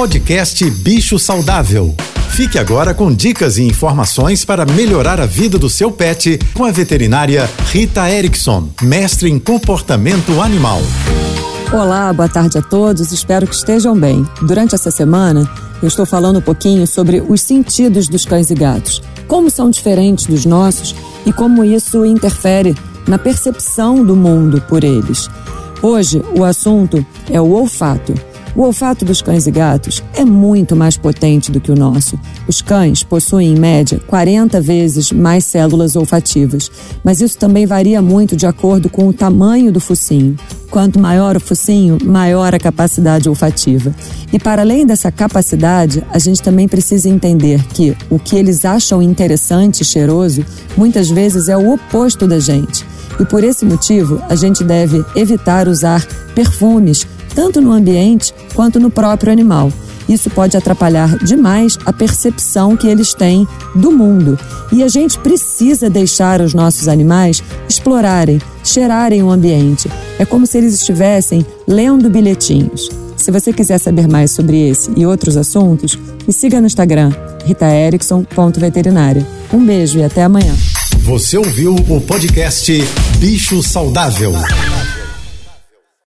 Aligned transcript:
Podcast 0.00 0.64
Bicho 0.70 1.18
Saudável. 1.18 1.94
Fique 2.30 2.58
agora 2.58 2.94
com 2.94 3.14
dicas 3.14 3.58
e 3.58 3.64
informações 3.64 4.46
para 4.46 4.64
melhorar 4.64 5.20
a 5.20 5.26
vida 5.26 5.58
do 5.58 5.68
seu 5.68 5.92
pet 5.92 6.38
com 6.54 6.64
a 6.64 6.70
veterinária 6.70 7.46
Rita 7.66 8.10
Erickson, 8.10 8.70
mestre 8.80 9.28
em 9.28 9.38
comportamento 9.38 10.40
animal. 10.40 10.80
Olá, 11.70 12.10
boa 12.14 12.30
tarde 12.30 12.56
a 12.56 12.62
todos, 12.62 13.12
espero 13.12 13.46
que 13.46 13.54
estejam 13.54 13.94
bem. 13.94 14.26
Durante 14.40 14.74
essa 14.74 14.90
semana, 14.90 15.46
eu 15.82 15.88
estou 15.88 16.06
falando 16.06 16.38
um 16.38 16.42
pouquinho 16.42 16.86
sobre 16.86 17.20
os 17.20 17.42
sentidos 17.42 18.08
dos 18.08 18.24
cães 18.24 18.50
e 18.50 18.54
gatos, 18.54 19.02
como 19.28 19.50
são 19.50 19.68
diferentes 19.68 20.24
dos 20.24 20.46
nossos 20.46 20.94
e 21.26 21.32
como 21.32 21.62
isso 21.62 22.06
interfere 22.06 22.74
na 23.06 23.18
percepção 23.18 24.02
do 24.02 24.16
mundo 24.16 24.62
por 24.66 24.82
eles. 24.82 25.28
Hoje, 25.82 26.22
o 26.34 26.42
assunto 26.42 27.04
é 27.28 27.38
o 27.38 27.50
olfato. 27.50 28.29
O 28.54 28.62
olfato 28.62 29.04
dos 29.04 29.22
cães 29.22 29.46
e 29.46 29.50
gatos 29.50 30.02
é 30.14 30.24
muito 30.24 30.74
mais 30.74 30.96
potente 30.96 31.52
do 31.52 31.60
que 31.60 31.70
o 31.70 31.76
nosso. 31.76 32.18
Os 32.48 32.60
cães 32.60 33.02
possuem, 33.02 33.52
em 33.52 33.58
média, 33.58 34.00
40 34.06 34.60
vezes 34.60 35.12
mais 35.12 35.44
células 35.44 35.94
olfativas, 35.94 36.70
mas 37.04 37.20
isso 37.20 37.38
também 37.38 37.64
varia 37.64 38.02
muito 38.02 38.36
de 38.36 38.46
acordo 38.46 38.88
com 38.88 39.06
o 39.06 39.12
tamanho 39.12 39.70
do 39.70 39.78
focinho. 39.78 40.36
Quanto 40.68 41.00
maior 41.00 41.36
o 41.36 41.40
focinho, 41.40 41.98
maior 42.04 42.54
a 42.54 42.58
capacidade 42.58 43.28
olfativa. 43.28 43.94
E 44.32 44.38
para 44.38 44.62
além 44.62 44.86
dessa 44.86 45.10
capacidade, 45.10 46.04
a 46.10 46.18
gente 46.18 46.42
também 46.42 46.68
precisa 46.68 47.08
entender 47.08 47.64
que 47.68 47.96
o 48.08 48.18
que 48.18 48.36
eles 48.36 48.64
acham 48.64 49.02
interessante 49.02 49.80
e 49.80 49.84
cheiroso 49.84 50.44
muitas 50.76 51.08
vezes 51.08 51.48
é 51.48 51.56
o 51.56 51.72
oposto 51.72 52.26
da 52.26 52.38
gente. 52.38 52.84
E 53.18 53.24
por 53.24 53.44
esse 53.44 53.64
motivo, 53.64 54.20
a 54.28 54.34
gente 54.34 54.64
deve 54.64 55.04
evitar 55.14 55.68
usar 55.68 56.06
perfumes 56.34 57.06
tanto 57.40 57.58
no 57.58 57.72
ambiente 57.72 58.34
quanto 58.54 58.78
no 58.78 58.90
próprio 58.90 59.32
animal. 59.32 59.72
Isso 60.06 60.28
pode 60.28 60.58
atrapalhar 60.58 61.16
demais 61.24 61.78
a 61.86 61.92
percepção 61.92 62.76
que 62.76 62.86
eles 62.86 63.14
têm 63.14 63.48
do 63.74 63.90
mundo. 63.90 64.38
E 64.70 64.82
a 64.82 64.88
gente 64.88 65.18
precisa 65.18 65.88
deixar 65.88 66.42
os 66.42 66.52
nossos 66.52 66.86
animais 66.86 67.42
explorarem, 67.66 68.42
cheirarem 68.62 69.22
o 69.22 69.30
ambiente. 69.30 69.90
É 70.18 70.26
como 70.26 70.46
se 70.46 70.58
eles 70.58 70.74
estivessem 70.74 71.46
lendo 71.66 72.10
bilhetinhos. 72.10 72.90
Se 73.16 73.30
você 73.30 73.54
quiser 73.54 73.78
saber 73.78 74.06
mais 74.06 74.32
sobre 74.32 74.68
esse 74.68 74.90
e 74.94 75.06
outros 75.06 75.38
assuntos, 75.38 75.98
me 76.26 76.34
siga 76.34 76.60
no 76.60 76.66
Instagram, 76.66 77.10
ritaerickson.veterinária. 77.46 79.26
Um 79.50 79.64
beijo 79.64 79.98
e 79.98 80.04
até 80.04 80.24
amanhã. 80.24 80.54
Você 81.04 81.38
ouviu 81.38 81.74
o 81.74 82.02
podcast 82.02 82.70
Bicho 83.18 83.62
Saudável. 83.62 84.34